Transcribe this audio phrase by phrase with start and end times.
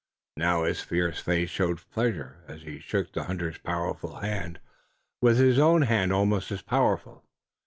[0.35, 4.59] Now his fierce face showed pleasure, as he shook the hunter's powerful hand
[5.21, 7.23] with his own hand almost as powerful.